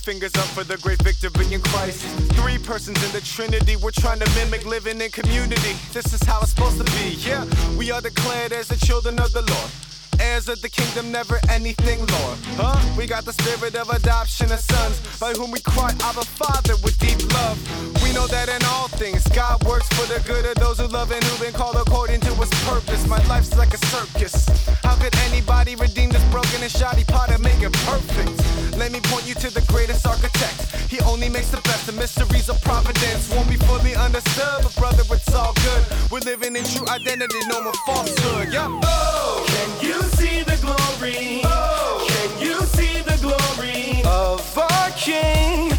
Fingers 0.08 0.34
up 0.36 0.48
for 0.56 0.64
the 0.64 0.78
great 0.78 0.96
victory 1.02 1.52
in 1.52 1.60
Christ. 1.60 2.00
Three 2.32 2.56
persons 2.56 2.96
in 3.04 3.12
the 3.12 3.20
Trinity. 3.20 3.76
We're 3.76 3.90
trying 3.90 4.20
to 4.20 4.28
mimic 4.36 4.64
living 4.64 5.02
in 5.02 5.10
community. 5.10 5.76
This 5.92 6.14
is 6.14 6.22
how 6.22 6.40
it's 6.40 6.52
supposed 6.52 6.78
to 6.78 6.88
be. 6.96 7.20
Yeah, 7.20 7.44
we 7.76 7.90
are 7.90 8.00
declared 8.00 8.52
as 8.52 8.68
the 8.68 8.76
children 8.86 9.18
of 9.18 9.34
the 9.34 9.42
Lord. 9.42 9.70
Heirs 10.18 10.48
of 10.48 10.62
the 10.62 10.70
kingdom, 10.70 11.12
never 11.12 11.38
anything 11.50 11.98
Lord. 11.98 12.38
Huh? 12.56 12.80
We 12.96 13.06
got 13.06 13.26
the 13.26 13.34
spirit 13.34 13.74
of 13.76 13.90
adoption 13.90 14.50
of 14.50 14.60
sons, 14.60 14.96
by 15.20 15.32
whom 15.34 15.50
we 15.50 15.60
cry 15.60 15.92
Abba 16.00 16.24
Father 16.24 16.76
with 16.82 16.98
deep 16.98 17.20
love. 17.34 17.58
We 18.02 18.10
know 18.14 18.26
that 18.28 18.48
in 18.48 18.64
all 18.64 18.88
things, 18.88 19.22
God 19.28 19.62
works 19.64 19.88
for 19.88 20.06
the 20.08 20.24
good 20.26 20.46
of 20.46 20.54
those 20.54 20.78
who 20.80 20.86
love 20.86 21.12
and 21.12 21.22
who've 21.22 21.40
been 21.40 21.52
called 21.52 21.76
according 21.76 22.20
to 22.20 22.32
his 22.34 22.50
purpose. 22.64 23.06
My 23.06 23.22
life's 23.26 23.54
like 23.58 23.74
a 23.74 23.80
circus. 23.92 24.48
How 24.82 24.96
could 24.96 25.14
anybody 25.28 25.76
redeem 25.76 26.08
this 26.08 26.24
broken 26.32 26.62
and 26.62 26.72
shoddy 26.72 27.04
pot 27.04 27.30
and 27.30 27.42
make 27.42 27.60
it 27.60 27.74
perfect? 27.84 28.67
Let 28.78 28.92
me 28.92 29.00
point 29.00 29.26
you 29.26 29.34
to 29.34 29.52
the 29.52 29.60
greatest 29.62 30.06
architect. 30.06 30.70
He 30.88 31.00
only 31.00 31.28
makes 31.28 31.50
the 31.50 31.60
best. 31.62 31.86
The 31.86 31.92
mysteries 31.92 32.48
of 32.48 32.62
providence 32.62 33.28
won't 33.34 33.48
be 33.48 33.56
fully 33.56 33.96
understood, 33.96 34.62
but 34.62 34.74
brother, 34.76 35.02
it's 35.10 35.34
all 35.34 35.52
good. 35.54 35.84
We're 36.12 36.20
living 36.20 36.54
in 36.54 36.62
true 36.62 36.86
identity, 36.86 37.40
no 37.48 37.62
more 37.64 37.74
falsehood. 37.84 38.52
Yeah. 38.52 38.68
Oh, 38.70 39.44
can 39.48 39.70
you 39.84 40.00
see 40.14 40.42
the 40.44 40.56
glory? 40.62 41.42
Oh, 41.44 42.06
can 42.08 42.40
you 42.40 42.54
see 42.76 43.02
the 43.02 43.18
glory 43.20 44.02
of 44.04 44.40
our 44.56 44.90
King 44.92 45.77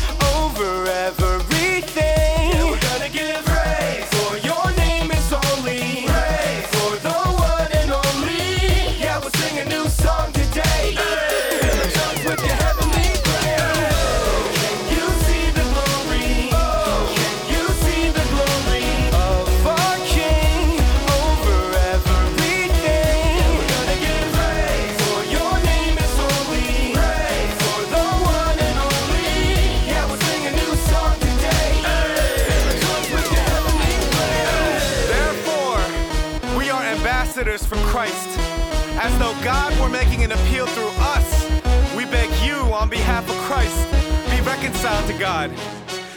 God. 45.19 45.51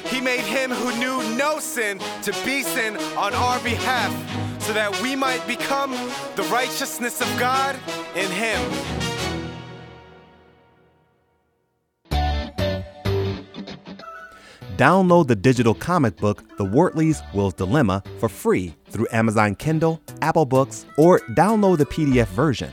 He 0.07 0.21
made 0.21 0.41
him 0.41 0.71
who 0.71 0.97
knew 0.99 1.37
no 1.37 1.59
sin 1.59 1.99
to 2.23 2.33
be 2.45 2.63
sin 2.63 2.97
on 3.17 3.35
our 3.35 3.59
behalf, 3.61 4.13
so 4.63 4.73
that 4.73 5.03
we 5.03 5.17
might 5.17 5.45
become 5.47 5.91
the 6.37 6.45
righteousness 6.53 7.21
of 7.21 7.29
God 7.39 7.75
in 8.15 8.31
him. 8.31 8.61
Download 14.77 15.27
the 15.27 15.37
digital 15.37 15.75
comic 15.75 16.17
book, 16.17 16.57
The 16.57 16.65
Wortley's 16.65 17.23
Will's 17.35 17.55
Dilemma, 17.55 18.03
for 18.19 18.29
free 18.29 18.75
through 18.87 19.07
Amazon 19.13 19.55
Kindle, 19.55 20.01
Apple 20.23 20.47
Books, 20.47 20.87
or 20.97 21.21
download 21.37 21.79
the 21.79 21.87
PDF 21.87 22.29
version. 22.29 22.71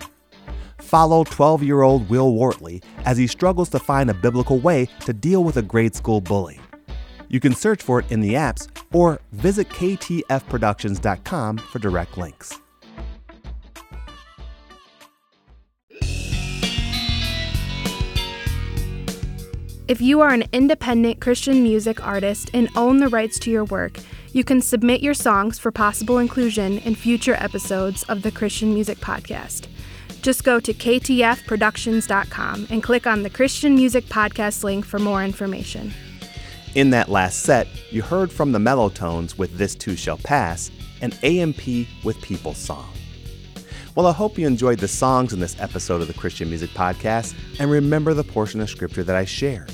Follow 0.89 1.23
12 1.23 1.62
year 1.62 1.84
old 1.84 2.10
Will 2.10 2.34
Wortley 2.34 2.82
as 3.06 3.15
he 3.15 3.28
struggles 3.28 3.69
to 3.69 3.78
find 3.78 4.10
a 4.10 4.13
biblical 4.15 4.58
way 4.58 4.88
to 5.06 5.13
deal 5.13 5.43
with 5.43 5.58
a 5.58 5.62
grade 5.62 5.93
school 5.93 6.19
bully. 6.19 6.60
You 7.28 7.39
can 7.39 7.54
search 7.54 7.84
for 7.84 7.99
it 7.99 8.12
in 8.12 8.21
the 8.21 8.34
apps 8.34 8.67
or 8.91 9.21
visit 9.32 9.69
ktfproductions.com 9.69 11.58
for 11.60 11.78
direct 11.78 12.17
links. 12.17 12.60
If 19.88 20.02
you 20.02 20.21
are 20.21 20.34
an 20.34 20.45
independent 20.52 21.21
Christian 21.21 21.62
music 21.62 22.04
artist 22.04 22.49
and 22.52 22.67
own 22.75 22.97
the 22.97 23.10
rights 23.10 23.38
to 23.39 23.52
your 23.52 23.65
work, 23.65 23.99
you 24.34 24.43
can 24.43 24.60
submit 24.60 25.02
your 25.04 25.13
songs 25.13 25.60
for 25.60 25.71
possible 25.71 26.17
inclusion 26.17 26.80
in 26.80 26.95
future 26.95 27.36
episodes 27.36 28.02
of 28.04 28.23
the 28.23 28.32
Christian 28.32 28.73
Music 28.73 28.97
Podcast. 28.97 29.67
Just 30.30 30.44
go 30.44 30.60
to 30.60 30.74
ktfproductions.com 30.76 32.68
and 32.70 32.84
click 32.84 33.08
on 33.08 33.24
the 33.24 33.32
Christian 33.32 33.74
Music 33.74 34.06
Podcast 34.06 34.63
link 34.63 34.86
for 34.86 35.00
more 35.00 35.24
information. 35.24 35.92
In 36.76 36.92
that 36.92 37.10
last 37.10 37.39
set, 37.39 37.68
you 37.89 38.04
heard 38.04 38.32
from 38.32 38.52
the 38.52 38.60
Mellow 38.60 38.89
Tones 38.89 39.39
with 39.39 39.58
This 39.58 39.74
Too 39.74 39.96
Shall 39.96 40.20
Pass 40.20 40.70
and 41.02 41.18
AMP 41.24 41.88
with 42.04 42.22
People's 42.22 42.60
Song. 42.60 42.94
Well, 43.96 44.06
I 44.06 44.12
hope 44.12 44.38
you 44.38 44.46
enjoyed 44.46 44.78
the 44.78 44.88
songs 44.88 45.34
in 45.34 45.39
this 45.39 45.60
episode 45.60 46.00
of 46.00 46.08
the 46.08 46.13
Christian 46.13 46.48
Music 46.48 46.70
Podcast 46.76 47.34
and 47.60 47.72
remember 47.72 48.13
the 48.13 48.24
portion 48.24 48.62
of 48.62 48.70
scripture 48.70 49.04
that 49.06 49.15
I 49.15 49.26
shared. 49.26 49.74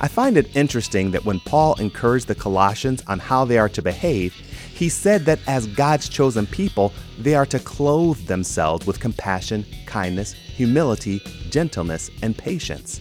I 0.00 0.08
find 0.08 0.36
it 0.36 0.56
interesting 0.56 1.12
that 1.12 1.24
when 1.24 1.38
Paul 1.38 1.76
encouraged 1.76 2.26
the 2.26 2.34
Colossians 2.34 3.04
on 3.06 3.20
how 3.20 3.44
they 3.44 3.58
are 3.58 3.68
to 3.68 3.80
behave, 3.80 4.34
he 4.82 4.88
said 4.88 5.24
that 5.24 5.38
as 5.46 5.68
God's 5.68 6.08
chosen 6.08 6.44
people, 6.44 6.92
they 7.16 7.36
are 7.36 7.46
to 7.46 7.60
clothe 7.60 8.18
themselves 8.26 8.84
with 8.84 8.98
compassion, 8.98 9.64
kindness, 9.86 10.32
humility, 10.32 11.20
gentleness, 11.50 12.10
and 12.20 12.36
patience. 12.36 13.00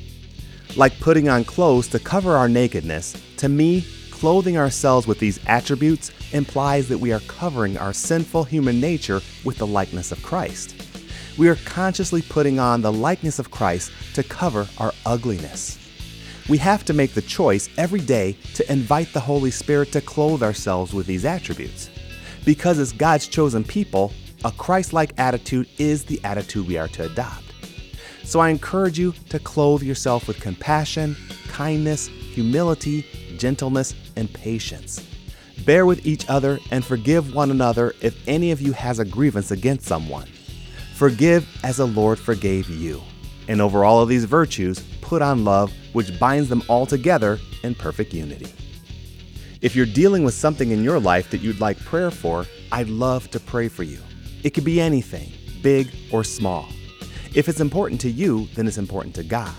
Like 0.76 1.00
putting 1.00 1.28
on 1.28 1.44
clothes 1.44 1.88
to 1.88 1.98
cover 1.98 2.38
our 2.38 2.48
nakedness, 2.48 3.20
to 3.38 3.50
me, 3.50 3.84
clothing 4.12 4.60
ourselves 4.60 5.08
with 5.08 5.18
these 5.18 5.40
attributes 5.48 6.12
implies 6.34 6.88
that 6.88 7.00
we 7.00 7.12
are 7.14 7.20
covering 7.22 7.80
our 7.80 7.94
sinful 7.94 8.44
human 8.44 8.80
nature 8.80 9.20
with 9.44 9.58
the 9.58 9.66
likeness 9.66 10.12
of 10.12 10.22
Christ. 10.22 10.76
We 11.36 11.50
are 11.50 11.56
consciously 11.66 12.22
putting 12.22 12.60
on 12.60 12.84
the 12.84 12.94
likeness 12.94 13.40
of 13.40 13.50
Christ 13.50 13.92
to 14.14 14.22
cover 14.22 14.68
our 14.78 14.94
ugliness. 15.08 15.81
We 16.50 16.58
have 16.58 16.84
to 16.86 16.94
make 16.94 17.14
the 17.14 17.22
choice 17.22 17.70
every 17.78 18.02
day 18.02 18.38
to 18.56 18.72
invite 18.72 19.14
the 19.14 19.20
Holy 19.20 19.52
Spirit 19.52 19.92
to 19.94 20.02
clothe 20.02 20.44
ourselves 20.44 20.94
with 20.94 21.06
these 21.06 21.26
attributes. 21.26 21.90
Because 22.46 22.80
as 22.80 22.92
God's 22.92 23.28
chosen 23.28 23.64
people, 23.64 24.12
a 24.44 24.52
Christ 24.52 24.92
like 24.92 25.14
attitude 25.20 25.68
is 25.78 26.04
the 26.04 26.20
attitude 26.24 26.68
we 26.68 26.78
are 26.78 26.88
to 26.90 27.04
adopt. 27.04 27.44
So 28.24 28.40
I 28.40 28.50
encourage 28.50 28.98
you 28.98 29.14
to 29.30 29.40
clothe 29.40 29.84
yourself 29.84 30.28
with 30.28 30.40
compassion, 30.40 31.16
kindness, 31.48 32.08
humility, 32.08 33.06
gentleness, 33.38 33.94
and 34.16 34.32
patience. 34.34 35.06
Bear 35.66 35.86
with 35.86 36.06
each 36.06 36.28
other 36.30 36.58
and 36.72 36.84
forgive 36.84 37.36
one 37.36 37.52
another 37.52 37.94
if 38.02 38.18
any 38.28 38.52
of 38.52 38.62
you 38.62 38.72
has 38.74 39.00
a 39.00 39.06
grievance 39.06 39.52
against 39.52 39.86
someone. 39.86 40.28
Forgive 40.96 41.48
as 41.64 41.78
the 41.78 41.88
Lord 41.88 42.18
forgave 42.20 42.70
you. 42.70 43.02
And 43.48 43.62
over 43.62 43.84
all 43.84 44.02
of 44.02 44.10
these 44.10 44.26
virtues, 44.26 44.84
put 45.12 45.22
on 45.22 45.44
love, 45.44 45.74
which 45.92 46.18
binds 46.18 46.48
them 46.48 46.64
all 46.70 46.86
together 46.86 47.38
in 47.64 47.76
perfect 47.76 48.14
unity. 48.14 48.48
If 49.60 49.76
you're 49.76 49.86
dealing 49.86 50.24
with 50.24 50.34
something 50.34 50.72
in 50.72 50.86
your 50.86 51.02
life 51.02 51.30
that 51.32 51.42
you'd 51.42 51.60
like 51.60 51.78
prayer 51.84 52.12
for, 52.12 52.46
I'd 52.72 52.88
love 52.88 53.30
to 53.32 53.40
pray 53.42 53.68
for 53.68 53.84
you. 53.84 54.00
It 54.44 54.52
could 54.52 54.64
be 54.64 54.80
anything, 54.80 55.34
big 55.62 55.94
or 56.14 56.24
small. 56.24 56.70
If 57.36 57.50
it's 57.50 57.60
important 57.60 58.00
to 58.02 58.10
you, 58.10 58.48
then 58.56 58.68
it's 58.68 58.78
important 58.78 59.14
to 59.16 59.24
God. 59.26 59.54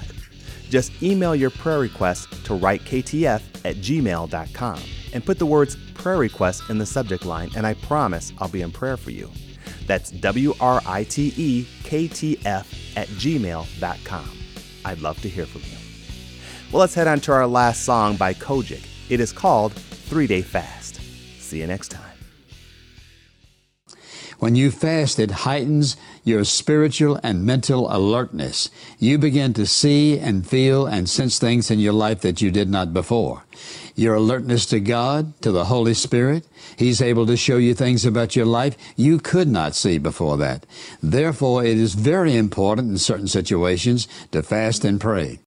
Just 0.70 0.90
email 1.02 1.34
your 1.36 1.50
prayer 1.50 1.80
request 1.80 2.30
to 2.46 2.54
writektf 2.54 3.42
at 3.66 3.76
gmail.com 3.76 4.80
and 5.12 5.26
put 5.26 5.38
the 5.38 5.44
words 5.44 5.76
prayer 5.92 6.16
request 6.16 6.62
in 6.70 6.78
the 6.78 6.86
subject 6.86 7.26
line, 7.26 7.50
and 7.56 7.66
I 7.66 7.74
promise 7.74 8.32
I'll 8.38 8.48
be 8.48 8.62
in 8.62 8.72
prayer 8.72 8.96
for 8.96 9.10
you. 9.10 9.30
That's 9.86 10.10
W 10.12 10.54
R 10.60 10.80
I 10.86 11.04
T 11.04 11.34
E 11.36 11.66
K 11.84 12.08
T 12.08 12.38
F 12.46 12.72
at 12.96 13.08
gmail.com. 13.08 14.41
I'd 14.84 15.00
love 15.00 15.20
to 15.22 15.28
hear 15.28 15.46
from 15.46 15.62
you. 15.62 15.76
Well, 16.72 16.80
let's 16.80 16.94
head 16.94 17.06
on 17.06 17.20
to 17.20 17.32
our 17.32 17.46
last 17.46 17.84
song 17.84 18.16
by 18.16 18.34
Kojic. 18.34 18.84
It 19.10 19.20
is 19.20 19.32
called 19.32 19.72
Three 19.72 20.26
Day 20.26 20.42
Fast. 20.42 21.00
See 21.40 21.60
you 21.60 21.66
next 21.66 21.88
time. 21.88 22.11
When 24.42 24.56
you 24.56 24.72
fast, 24.72 25.20
it 25.20 25.46
heightens 25.46 25.96
your 26.24 26.42
spiritual 26.42 27.20
and 27.22 27.46
mental 27.46 27.86
alertness. 27.94 28.70
You 28.98 29.16
begin 29.16 29.52
to 29.52 29.66
see 29.66 30.18
and 30.18 30.44
feel 30.44 30.84
and 30.84 31.08
sense 31.08 31.38
things 31.38 31.70
in 31.70 31.78
your 31.78 31.92
life 31.92 32.22
that 32.22 32.42
you 32.42 32.50
did 32.50 32.68
not 32.68 32.92
before. 32.92 33.44
Your 33.94 34.16
alertness 34.16 34.66
to 34.66 34.80
God, 34.80 35.40
to 35.42 35.52
the 35.52 35.66
Holy 35.66 35.94
Spirit, 35.94 36.44
He's 36.74 37.00
able 37.00 37.24
to 37.26 37.36
show 37.36 37.56
you 37.56 37.72
things 37.72 38.04
about 38.04 38.34
your 38.34 38.46
life 38.46 38.76
you 38.96 39.20
could 39.20 39.46
not 39.46 39.76
see 39.76 39.96
before 39.96 40.36
that. 40.38 40.66
Therefore, 41.00 41.64
it 41.64 41.78
is 41.78 41.94
very 41.94 42.34
important 42.34 42.90
in 42.90 42.98
certain 42.98 43.28
situations 43.28 44.08
to 44.32 44.42
fast 44.42 44.84
and 44.84 45.00
pray. 45.00 45.38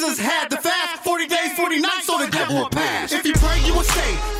Jesus 0.00 0.18
had 0.18 0.48
the 0.48 0.56
fast 0.56 1.04
40 1.04 1.26
days, 1.26 1.52
40 1.58 1.78
nights, 1.78 2.06
so 2.06 2.16
the 2.16 2.30
devil 2.30 2.56
will 2.56 2.70
pass. 2.70 3.12
If 3.12 3.26
you 3.26 3.34
pray, 3.34 3.60
you 3.66 3.74
will 3.74 3.82
stay. 3.82 4.39